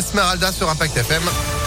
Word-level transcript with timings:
Esmeralda 0.00 0.50
sur 0.52 0.68
Impact 0.70 0.96
FM. 0.96 1.59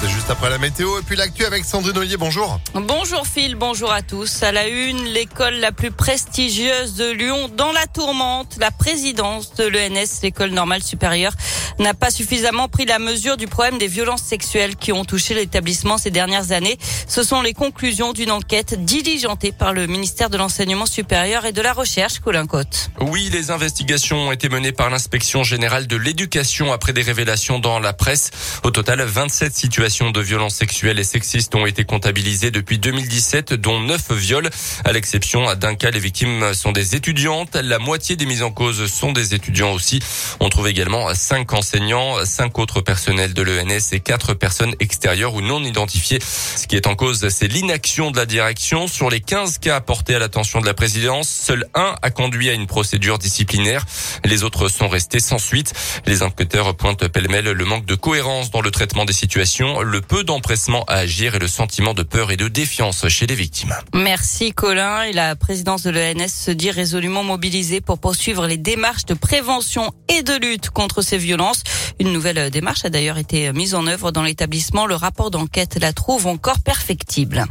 C'est 0.00 0.08
juste 0.08 0.30
après 0.30 0.48
la 0.48 0.56
météo 0.56 0.98
et 0.98 1.02
puis 1.02 1.14
l'actu 1.14 1.44
avec 1.44 1.62
Sandrine 1.62 1.98
Ollier. 1.98 2.16
Bonjour. 2.16 2.58
Bonjour 2.72 3.26
Phil, 3.26 3.54
bonjour 3.54 3.92
à 3.92 4.00
tous. 4.00 4.42
À 4.42 4.50
la 4.50 4.66
une, 4.66 5.04
l'école 5.04 5.56
la 5.56 5.72
plus 5.72 5.90
prestigieuse 5.90 6.94
de 6.94 7.10
Lyon 7.10 7.50
dans 7.54 7.70
la 7.70 7.86
tourmente. 7.86 8.56
La 8.58 8.70
présidence 8.70 9.52
de 9.56 9.64
l'ENS, 9.64 10.22
l'école 10.22 10.52
normale 10.52 10.82
supérieure, 10.82 11.34
n'a 11.78 11.92
pas 11.92 12.10
suffisamment 12.10 12.66
pris 12.66 12.86
la 12.86 12.98
mesure 12.98 13.36
du 13.36 13.46
problème 13.46 13.76
des 13.76 13.88
violences 13.88 14.22
sexuelles 14.22 14.76
qui 14.76 14.90
ont 14.90 15.04
touché 15.04 15.34
l'établissement 15.34 15.98
ces 15.98 16.10
dernières 16.10 16.52
années. 16.52 16.78
Ce 17.06 17.22
sont 17.22 17.42
les 17.42 17.52
conclusions 17.52 18.14
d'une 18.14 18.30
enquête 18.30 18.82
diligentée 18.82 19.52
par 19.52 19.74
le 19.74 19.86
ministère 19.86 20.30
de 20.30 20.38
l'Enseignement 20.38 20.86
supérieur 20.86 21.44
et 21.44 21.52
de 21.52 21.60
la 21.60 21.74
Recherche, 21.74 22.20
Colin 22.20 22.46
Côte. 22.46 22.90
Oui, 23.00 23.28
les 23.30 23.50
investigations 23.50 24.28
ont 24.28 24.32
été 24.32 24.48
menées 24.48 24.72
par 24.72 24.88
l'inspection 24.88 25.42
générale 25.44 25.86
de 25.86 25.96
l'éducation 25.96 26.72
après 26.72 26.94
des 26.94 27.02
révélations 27.02 27.58
dans 27.58 27.78
la 27.78 27.92
presse. 27.92 28.30
Au 28.62 28.70
total, 28.70 29.02
27 29.02 29.54
situations 29.54 29.89
de 29.90 30.20
violences 30.20 30.54
sexuelles 30.54 31.00
et 31.00 31.04
sexistes 31.04 31.52
ont 31.56 31.66
été 31.66 31.82
comptabilisées 31.82 32.52
depuis 32.52 32.78
2017, 32.78 33.54
dont 33.54 33.80
9 33.80 34.12
viols. 34.12 34.48
À 34.84 34.92
l'exception 34.92 35.52
d'un 35.56 35.74
cas, 35.74 35.90
les 35.90 35.98
victimes 35.98 36.54
sont 36.54 36.70
des 36.70 36.94
étudiantes. 36.94 37.56
La 37.56 37.80
moitié 37.80 38.14
des 38.14 38.24
mises 38.24 38.44
en 38.44 38.52
cause 38.52 38.86
sont 38.86 39.10
des 39.10 39.34
étudiants 39.34 39.72
aussi. 39.72 39.98
On 40.38 40.48
trouve 40.48 40.68
également 40.68 41.12
5 41.12 41.52
enseignants, 41.54 42.24
5 42.24 42.56
autres 42.60 42.82
personnels 42.82 43.34
de 43.34 43.42
l'ENS 43.42 43.90
et 43.90 43.98
4 43.98 44.34
personnes 44.34 44.76
extérieures 44.78 45.34
ou 45.34 45.40
non 45.40 45.60
identifiées. 45.64 46.20
Ce 46.20 46.68
qui 46.68 46.76
est 46.76 46.86
en 46.86 46.94
cause, 46.94 47.28
c'est 47.28 47.48
l'inaction 47.48 48.12
de 48.12 48.16
la 48.16 48.26
direction. 48.26 48.86
Sur 48.86 49.10
les 49.10 49.20
15 49.20 49.58
cas 49.58 49.74
apportés 49.74 50.14
à 50.14 50.20
l'attention 50.20 50.60
de 50.60 50.66
la 50.66 50.74
présidence, 50.74 51.28
seul 51.28 51.66
un 51.74 51.96
a 52.00 52.10
conduit 52.10 52.48
à 52.48 52.52
une 52.52 52.68
procédure 52.68 53.18
disciplinaire. 53.18 53.84
Les 54.24 54.44
autres 54.44 54.68
sont 54.68 54.88
restés 54.88 55.20
sans 55.20 55.38
suite. 55.38 55.74
Les 56.06 56.22
enquêteurs 56.22 56.76
pointent 56.76 57.08
pêle-mêle 57.08 57.50
le 57.50 57.64
manque 57.64 57.86
de 57.86 57.96
cohérence 57.96 58.52
dans 58.52 58.60
le 58.60 58.70
traitement 58.70 59.04
des 59.04 59.12
situations 59.12 59.79
le 59.82 60.00
peu 60.00 60.24
d'empressement 60.24 60.84
à 60.86 60.94
agir 60.94 61.34
et 61.34 61.38
le 61.38 61.48
sentiment 61.48 61.94
de 61.94 62.02
peur 62.02 62.30
et 62.30 62.36
de 62.36 62.48
défiance 62.48 63.08
chez 63.08 63.26
les 63.26 63.34
victimes. 63.34 63.74
Merci 63.94 64.52
Colin 64.52 65.02
et 65.02 65.12
la 65.12 65.36
présidence 65.36 65.82
de 65.82 65.90
l'ENS 65.90 66.28
se 66.28 66.50
dit 66.50 66.70
résolument 66.70 67.22
mobilisée 67.22 67.80
pour 67.80 67.98
poursuivre 67.98 68.46
les 68.46 68.56
démarches 68.56 69.06
de 69.06 69.14
prévention 69.14 69.92
et 70.08 70.22
de 70.22 70.34
lutte 70.34 70.70
contre 70.70 71.02
ces 71.02 71.18
violences. 71.18 71.62
Une 71.98 72.12
nouvelle 72.12 72.50
démarche 72.50 72.84
a 72.84 72.90
d'ailleurs 72.90 73.18
été 73.18 73.52
mise 73.52 73.74
en 73.74 73.86
œuvre 73.86 74.10
dans 74.12 74.22
l'établissement. 74.22 74.86
Le 74.86 74.94
rapport 74.94 75.30
d'enquête 75.30 75.78
la 75.80 75.92
trouve 75.92 76.26
encore 76.26 76.60
perfectible. 76.60 77.46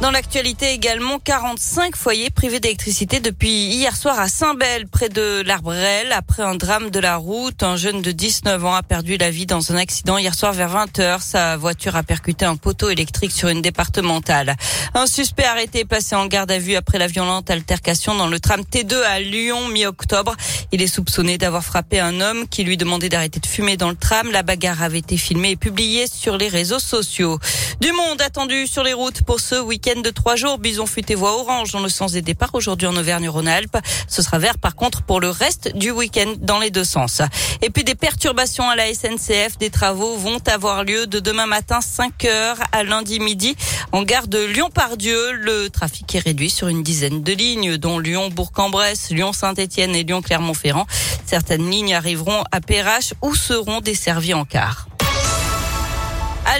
Dans 0.00 0.10
l'actualité 0.10 0.72
également, 0.72 1.18
45 1.18 1.94
foyers 1.94 2.30
privés 2.30 2.58
d'électricité 2.58 3.20
depuis 3.20 3.66
hier 3.66 3.94
soir 3.94 4.18
à 4.18 4.28
Saint-Bel, 4.28 4.88
près 4.88 5.10
de 5.10 5.42
l'Arbrel. 5.44 6.10
Après 6.12 6.42
un 6.42 6.54
drame 6.54 6.88
de 6.88 6.98
la 6.98 7.16
route, 7.16 7.62
un 7.62 7.76
jeune 7.76 8.00
de 8.00 8.10
19 8.10 8.64
ans 8.64 8.74
a 8.74 8.82
perdu 8.82 9.18
la 9.18 9.30
vie 9.30 9.44
dans 9.44 9.72
un 9.72 9.76
accident 9.76 10.16
hier 10.16 10.34
soir 10.34 10.54
vers 10.54 10.74
20h. 10.74 11.20
Sa 11.20 11.58
voiture 11.58 11.96
a 11.96 12.02
percuté 12.02 12.46
un 12.46 12.56
poteau 12.56 12.88
électrique 12.88 13.30
sur 13.30 13.50
une 13.50 13.60
départementale. 13.60 14.56
Un 14.94 15.06
suspect 15.06 15.44
arrêté 15.44 15.84
passé 15.84 16.16
en 16.16 16.24
garde 16.24 16.50
à 16.50 16.58
vue 16.58 16.76
après 16.76 16.98
la 16.98 17.06
violente 17.06 17.50
altercation 17.50 18.14
dans 18.14 18.28
le 18.28 18.40
tram 18.40 18.62
T2 18.62 18.94
à 19.02 19.20
Lyon 19.20 19.68
mi-octobre. 19.68 20.34
Il 20.72 20.80
est 20.80 20.86
soupçonné 20.86 21.36
d'avoir 21.36 21.62
frappé 21.62 22.00
un 22.00 22.22
homme 22.22 22.48
qui 22.48 22.64
lui 22.64 22.78
demandait 22.78 23.10
d'arrêter 23.10 23.38
de 23.38 23.46
fumer 23.46 23.76
dans 23.76 23.90
le 23.90 23.96
tram. 23.96 24.30
La 24.30 24.42
bagarre 24.42 24.82
avait 24.82 25.00
été 25.00 25.18
filmée 25.18 25.50
et 25.50 25.56
publiée 25.56 26.06
sur 26.06 26.38
les 26.38 26.48
réseaux 26.48 26.78
sociaux. 26.78 27.38
Du 27.82 27.92
monde 27.92 28.22
attendu 28.22 28.66
sur 28.66 28.82
les 28.82 28.94
routes 28.94 29.22
pour 29.24 29.40
ce 29.40 29.60
week-end 29.60 29.89
de 29.96 30.10
trois 30.10 30.36
jours. 30.36 30.58
Bison 30.58 30.86
futé 30.86 31.14
voie 31.14 31.34
orange 31.40 31.72
dans 31.72 31.80
le 31.80 31.88
sens 31.88 32.12
des 32.12 32.22
départs 32.22 32.54
aujourd'hui 32.54 32.86
en 32.86 32.96
Auvergne-Rhône-Alpes. 32.96 33.76
Ce 34.08 34.22
sera 34.22 34.38
vert 34.38 34.58
par 34.58 34.76
contre 34.76 35.02
pour 35.02 35.20
le 35.20 35.30
reste 35.30 35.76
du 35.76 35.90
week-end 35.90 36.34
dans 36.38 36.58
les 36.58 36.70
deux 36.70 36.84
sens. 36.84 37.22
Et 37.62 37.70
puis 37.70 37.82
des 37.82 37.94
perturbations 37.94 38.68
à 38.68 38.76
la 38.76 38.92
SNCF. 38.94 39.58
Des 39.58 39.70
travaux 39.70 40.16
vont 40.16 40.38
avoir 40.46 40.84
lieu 40.84 41.06
de 41.06 41.18
demain 41.18 41.46
matin 41.46 41.80
5 41.80 42.24
heures 42.24 42.58
à 42.72 42.84
lundi 42.84 43.18
midi 43.18 43.56
en 43.92 44.02
gare 44.02 44.28
de 44.28 44.38
Lyon-Pardieu. 44.44 45.32
Le 45.32 45.68
trafic 45.70 46.14
est 46.14 46.20
réduit 46.20 46.50
sur 46.50 46.68
une 46.68 46.82
dizaine 46.82 47.22
de 47.22 47.32
lignes 47.32 47.76
dont 47.76 47.98
Lyon-Bourg-en-Bresse, 47.98 49.10
Lyon-Saint-Etienne 49.10 49.96
et 49.96 50.04
Lyon-Clermont-Ferrand. 50.04 50.86
Certaines 51.26 51.68
lignes 51.68 51.94
arriveront 51.94 52.44
à 52.52 52.60
Perrache 52.60 53.12
ou 53.22 53.34
seront 53.34 53.80
desservies 53.80 54.34
en 54.34 54.44
car. 54.44 54.86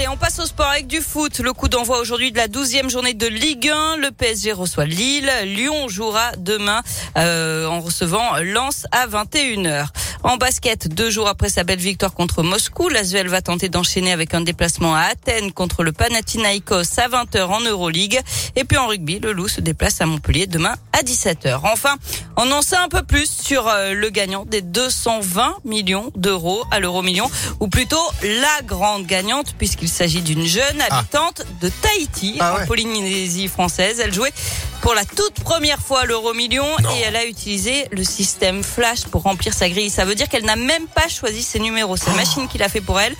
Allez, 0.01 0.09
on 0.09 0.17
passe 0.17 0.39
au 0.39 0.47
sport 0.47 0.69
avec 0.69 0.87
du 0.87 1.03
foot. 1.03 1.41
Le 1.41 1.53
coup 1.53 1.69
d'envoi 1.69 1.99
aujourd'hui 1.99 2.33
de 2.33 2.39
la 2.39 2.49
douzième 2.49 2.89
journée 2.89 3.13
de 3.13 3.27
Ligue 3.27 3.69
1. 3.69 3.99
Le 3.99 4.11
PSG 4.11 4.53
reçoit 4.53 4.87
Lille. 4.87 5.31
Lyon 5.45 5.89
jouera 5.89 6.33
demain 6.39 6.81
euh, 7.19 7.67
en 7.67 7.81
recevant 7.81 8.39
Lens 8.43 8.87
à 8.93 9.07
21h. 9.07 9.89
En 10.23 10.37
basket, 10.37 10.89
deux 10.89 11.09
jours 11.11 11.29
après 11.29 11.49
sa 11.49 11.65
belle 11.65 11.79
victoire 11.79 12.13
contre 12.13 12.43
Moscou, 12.43 12.91
l'Asvel 12.91 13.29
va 13.29 13.41
tenter 13.41 13.71
d'enchaîner 13.71 14.13
avec 14.13 14.35
un 14.35 14.43
déplacement 14.43 14.95
à 14.95 15.01
Athènes 15.01 15.51
contre 15.53 15.83
le 15.83 15.93
Panathinaikos 15.93 16.99
à 16.99 17.09
20h 17.09 17.45
en 17.45 17.61
Euroleague. 17.61 18.21
Et 18.55 18.65
puis 18.65 18.77
en 18.77 18.87
rugby, 18.87 19.19
le 19.19 19.33
Loup 19.33 19.49
se 19.49 19.63
déplace 19.63 20.01
à 20.03 20.07
Montpellier 20.07 20.47
demain 20.47 20.77
à 20.93 21.03
17h. 21.03 21.61
Enfin, 21.65 21.97
on 22.37 22.51
en 22.53 22.61
sait 22.61 22.77
un 22.77 22.89
peu 22.89 23.03
plus 23.03 23.31
sur 23.31 23.67
euh, 23.69 23.95
le 23.95 24.11
gagnant 24.11 24.45
des 24.45 24.61
220 24.61 25.57
millions 25.65 26.11
d'euros 26.15 26.65
à 26.71 26.81
l'euro 26.81 27.01
million, 27.03 27.31
ou 27.61 27.69
plutôt 27.69 27.97
la 28.23 28.63
grande 28.65 29.07
gagnante, 29.07 29.55
puisqu'il 29.57 29.90
s'agit 29.91 30.23
d'une 30.23 30.47
jeune 30.47 30.83
ah. 30.89 30.99
habitante 30.99 31.43
de 31.61 31.69
Tahiti, 31.69 32.37
ah 32.41 32.57
en 32.63 32.67
Polynésie 32.67 33.49
française. 33.49 34.01
Elle 34.01 34.15
jouait 34.15 34.33
pour 34.81 34.95
la 34.95 35.05
toute 35.05 35.41
première 35.41 35.81
fois 35.81 36.05
l'euro 36.05 36.33
million 36.33 36.67
et 36.97 37.01
elle 37.07 37.17
a 37.17 37.27
utilisé 37.27 37.87
le 37.93 38.05
système 38.05 38.63
flash 38.63 39.05
pour 39.05 39.23
remplir 39.23 39.53
sa 39.53 39.69
grille. 39.69 39.91
Ça 39.91 40.05
veut 40.05 40.15
dire 40.15 40.29
qu'elle 40.29 40.45
n'a 40.45 40.57
même 40.57 40.87
pas 40.87 41.09
choisi 41.09 41.43
ses 41.43 41.59
numéros. 41.59 41.97
C'est 41.97 42.11
la 42.11 42.17
machine 42.17 42.49
qui 42.49 42.59
l'a 42.59 42.69
fait 42.69 42.81
pour 42.81 43.01
elle. 43.01 43.15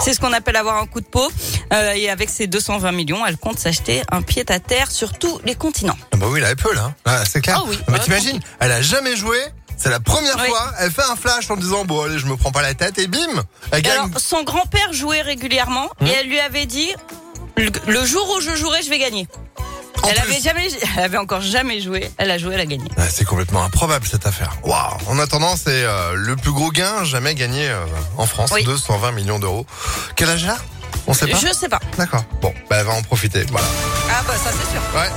C'est 0.00 0.14
ce 0.14 0.20
qu'on 0.20 0.32
appelle 0.32 0.56
avoir 0.56 0.76
un 0.76 0.86
coup 0.86 1.00
de 1.00 1.06
peau. 1.06 1.30
Euh, 1.72 1.92
et 1.92 2.08
avec 2.08 2.30
ses 2.30 2.46
220 2.46 2.92
millions, 2.92 3.26
elle 3.26 3.36
compte 3.36 3.58
s'acheter 3.58 4.02
un 4.10 4.22
pied 4.22 4.44
à 4.48 4.60
terre 4.60 4.90
sur 4.90 5.12
tous 5.18 5.40
les 5.44 5.54
continents. 5.54 5.96
Ah 6.12 6.16
bah 6.16 6.26
oui, 6.28 6.40
la 6.40 6.48
Apple, 6.48 6.78
hein. 6.78 6.94
Ah, 7.04 7.24
c'est 7.24 7.40
clair. 7.40 7.60
Ah 7.60 7.64
oui, 7.68 7.78
mais 7.88 7.98
t'imagines, 7.98 8.40
elle 8.60 8.72
a 8.72 8.82
jamais 8.82 9.16
joué. 9.16 9.38
C'est 9.82 9.90
la 9.90 10.00
première 10.00 10.38
fois, 10.38 10.72
elle 10.78 10.90
fait 10.90 11.02
un 11.10 11.16
flash 11.16 11.50
en 11.50 11.56
disant 11.56 11.84
bon 11.84 12.02
allez 12.02 12.18
je 12.18 12.26
me 12.26 12.36
prends 12.36 12.52
pas 12.52 12.62
la 12.62 12.74
tête 12.74 12.98
et 12.98 13.06
bim, 13.06 13.18
elle 13.70 13.82
gagne. 13.82 13.92
Alors, 13.92 14.08
son 14.18 14.42
grand-père 14.42 14.92
jouait 14.92 15.22
régulièrement 15.22 15.90
et 16.00 16.04
hum. 16.04 16.10
elle 16.18 16.26
lui 16.26 16.40
avait 16.40 16.66
dit 16.66 16.94
le 17.56 18.04
jour 18.04 18.34
où 18.36 18.40
je 18.40 18.54
jouerai, 18.54 18.82
je 18.82 18.90
vais 18.90 18.98
gagner 18.98 19.26
elle 20.08 20.18
avait 20.18 20.40
jamais, 20.40 20.68
elle 20.96 21.04
avait 21.04 21.18
encore 21.18 21.40
jamais 21.40 21.80
joué. 21.80 22.10
Elle 22.18 22.30
a 22.30 22.38
joué, 22.38 22.54
elle 22.54 22.60
a 22.60 22.66
gagné. 22.66 22.88
c'est 23.10 23.24
complètement 23.24 23.62
improbable 23.64 24.06
cette 24.06 24.26
affaire. 24.26 24.52
Waouh. 24.64 24.96
En 25.08 25.18
attendant, 25.18 25.56
c'est 25.56 25.84
euh, 25.84 26.14
le 26.14 26.36
plus 26.36 26.52
gros 26.52 26.70
gain 26.70 27.04
jamais 27.04 27.34
gagné 27.34 27.68
euh, 27.68 27.84
en 28.16 28.26
France, 28.26 28.52
220 28.52 29.12
millions 29.12 29.38
d'euros. 29.38 29.66
Quel 30.16 30.30
âge 30.30 30.46
là 30.46 30.56
On 31.06 31.14
sait 31.14 31.26
pas? 31.26 31.38
Je 31.38 31.52
sais 31.52 31.68
pas. 31.68 31.80
D'accord. 31.98 32.24
Bon, 32.40 32.52
bah, 32.68 32.76
elle 32.80 32.86
va 32.86 32.92
en 32.92 33.02
profiter. 33.02 33.44
Voilà. 33.50 33.66
Ah 34.10 34.22
bah 34.26 34.34
ça 34.36 34.50
c'est 34.50 34.70
sûr. 34.72 34.82
Ouais. 34.94 35.10